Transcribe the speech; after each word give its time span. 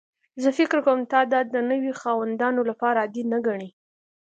زه 0.43 0.49
فکر 0.57 0.77
کوم 0.85 0.99
ته 1.11 1.19
دا 1.31 1.39
د 1.53 1.55
نوي 1.71 1.91
خاوندانو 2.01 2.61
لپاره 2.71 2.97
عادي 3.03 3.23
نه 3.33 3.37
ګڼې 3.45 3.69